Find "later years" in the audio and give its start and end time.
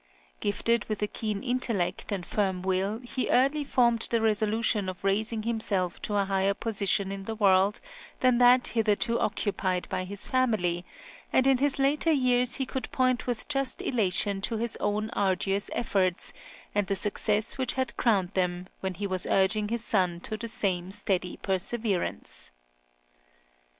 11.77-12.55